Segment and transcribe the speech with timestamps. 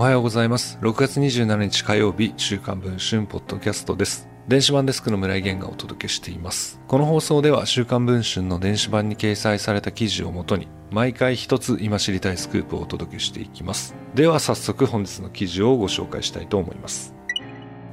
[0.00, 0.78] おはようございます。
[0.80, 4.28] 6月27日火曜日、週刊文春ポッドキャストです。
[4.46, 6.80] 電子版デスクの村井源がお届けしています。
[6.86, 13.96] この放送では週刊文春の電子版に掲載された記事をもとに、毎回一つ今知りたいスクープをお届けしていきます。
[14.14, 17.12] では早速本日の記事をご紹介したいと思います。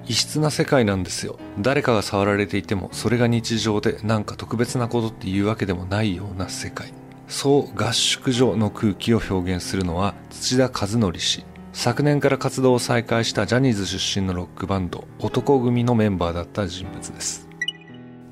[0.05, 1.39] 異質な世界なんですよ。
[1.57, 6.93] 誰かが触られていても、それが日常でなんか特別なことっていうわけでもないような世界。
[7.27, 11.43] そう合宿所の空気を表現するのは土田和則氏。
[11.77, 17.49] 昨年から活動を再開したジャニーズ出身のロックバンド男組のメンバーだった人物です。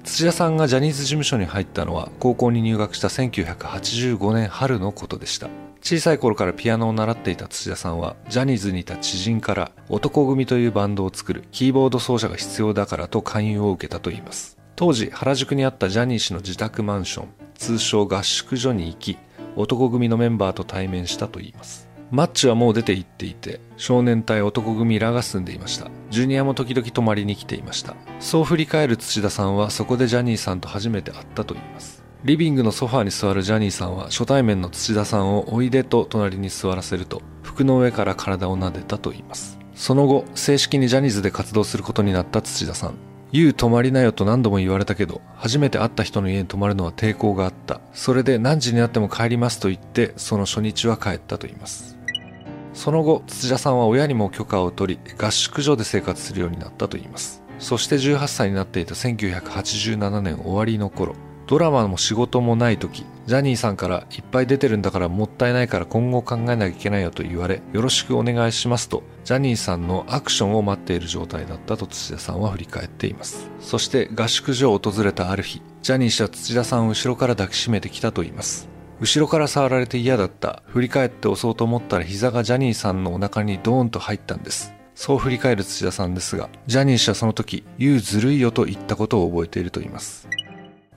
[0.05, 5.49] 土田さんがジャニーズ事務所に入ったのは高校に入学した1985年春のことでした。
[5.81, 14.57] 小さい頃からピアノを習っていた土田さんはジャニーズにいた知人から男組というバンドを作るキーボード奏者が必要だからと勧誘を受けたといいます。
[14.77, 19.17] 当時原宿にあったジャニー氏の自宅マンション通称合宿所に行き
[19.57, 21.92] 男組のメンバーと対面したといいます。
[22.13, 25.89] マッチはもう出て行っていて少年隊男組らが住んでいました。
[26.11, 27.95] ジュニアも時々泊まりに来ていました。
[28.19, 32.03] そう振り返る土田さんはそこでジャニーさんと初めて会ったといいます。
[32.23, 39.58] リビングのソファーに座るジャニーさんは初対面の土田さんをおいでと隣に座らせると服の上から体を撫でたといいます。
[39.73, 42.94] その後正式にジャニーズで活動することになった土田さん。
[43.31, 47.81] 言う泊まりなよと何度も言われたけど、初めて会った人の家に泊まるのは抵抗があった。
[47.91, 51.92] それで何時になっても帰りますと言って、その初日は帰ったと言います。
[52.73, 57.43] その後、土田さんは親にも許可を取り、合宿所で生活するようになったと言います。
[57.59, 73.49] そして18歳になっていた1987年終わりの頃、ドラマも仕事もない時、ジャニーさんからいっぱい出てるんだからもったいないから今後考えなきゃいけないよと言われ、よろしくお願いしますと、ジャニーさんのアクションを待っている状態だったと土田さんは振り返っています。
[73.59, 78.72] そして合宿所を訪れたある日、ジャニー氏は土田さんを後ろから抱きしめてきたと言います。
[79.04, 80.64] 後ろから触られて嫌だった。
[80.68, 84.73] 振り返って押そうと思ったら膝がジャニーさんのお腹にドーンと入ったんです。
[84.96, 90.30] そう振り返る土田さんですが、ジャニー氏はその時、言うずるいよと言ったことを覚えていると言います。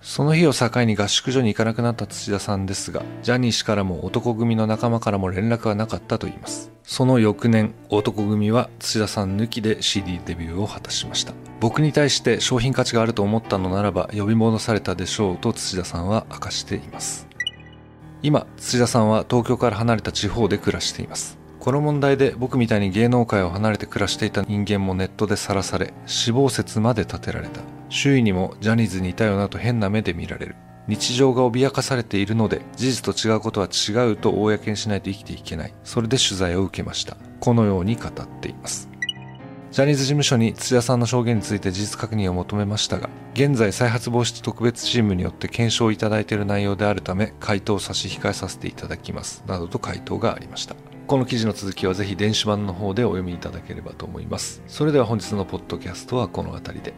[0.00, 6.71] その日を境に合宿所に行かなくなった土田さんですが、ジャニー氏からも男組の仲間からも連絡がなかったと言います。
[6.84, 11.33] その翌年、男組は土田さん抜きで CD デビューを果たしました。
[11.59, 17.27] 僕に対して商品価値があると思ったのならば呼び戻されたでしょうと土田さんは明かしています。
[18.26, 21.38] 今、土田さんは東京から離れた地方で暮らしています。
[21.60, 27.60] この問題で僕みたいに芸能界を離れて暮らしていた人間もネットでさらされ、死亡説まで立てられた。
[27.88, 30.56] 周囲にもジャニーズにいたよなと変な目で見られる。
[30.88, 35.75] 日常が脅かされているので、事実と違うことは違うと公にしないと生きていけない。
[35.84, 37.16] それで取材を受けました。
[37.38, 38.10] このように語っ
[38.41, 38.88] ています。
[39.76, 49.44] ジャニーズ事務所に土屋さんの証言について事実確認を求めましたが、現在再発防止特別チームによって検証いただいている内容であるため、回答を差し控えさせていただきます。
[49.47, 50.76] などと回答がありました。
[51.06, 54.62] この記事の続きはぜひ電子版の方でお読みいただければと思います。
[54.66, 56.94] それでは本日のポッドキャストはこの辺りで。